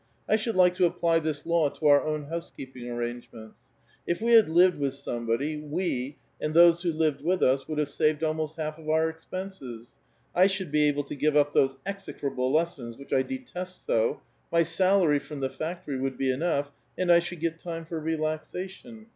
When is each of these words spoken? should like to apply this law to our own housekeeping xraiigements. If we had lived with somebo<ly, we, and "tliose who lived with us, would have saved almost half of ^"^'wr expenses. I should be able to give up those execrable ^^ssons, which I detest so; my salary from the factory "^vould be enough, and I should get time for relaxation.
should 0.35 0.55
like 0.55 0.73
to 0.73 0.83
apply 0.87 1.19
this 1.19 1.45
law 1.45 1.69
to 1.69 1.85
our 1.85 2.03
own 2.03 2.23
housekeeping 2.23 2.85
xraiigements. 2.85 3.53
If 4.07 4.19
we 4.19 4.31
had 4.31 4.49
lived 4.49 4.79
with 4.79 4.95
somebo<ly, 4.95 5.57
we, 5.61 6.17
and 6.41 6.55
"tliose 6.55 6.81
who 6.81 6.91
lived 6.91 7.21
with 7.21 7.43
us, 7.43 7.67
would 7.67 7.77
have 7.77 7.87
saved 7.87 8.23
almost 8.23 8.55
half 8.55 8.79
of 8.79 8.85
^"^'wr 8.85 9.11
expenses. 9.11 9.93
I 10.33 10.47
should 10.47 10.71
be 10.71 10.87
able 10.87 11.03
to 11.03 11.15
give 11.15 11.37
up 11.37 11.53
those 11.53 11.77
execrable 11.85 12.51
^^ssons, 12.51 12.97
which 12.97 13.13
I 13.13 13.21
detest 13.21 13.85
so; 13.85 14.21
my 14.51 14.63
salary 14.63 15.19
from 15.19 15.39
the 15.39 15.51
factory 15.51 15.99
"^vould 15.99 16.17
be 16.17 16.31
enough, 16.31 16.71
and 16.97 17.11
I 17.11 17.19
should 17.19 17.39
get 17.39 17.59
time 17.59 17.85
for 17.85 17.99
relaxation. 17.99 19.05